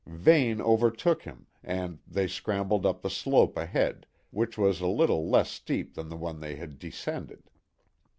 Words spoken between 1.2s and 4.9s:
him, and they scrambled up the slope ahead, which was a